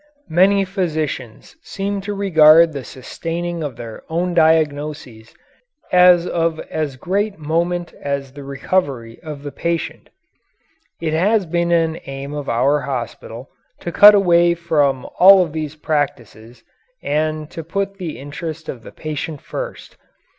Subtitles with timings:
[0.31, 5.35] Many physicians seem to regard the sustaining of their own diagnoses
[5.91, 10.09] as of as great moment as the recovery of the patient.
[10.99, 13.51] It has been an aim of our hospital
[13.81, 16.63] to cut away from all of these practices
[17.03, 19.97] and to put the interest of the patient first.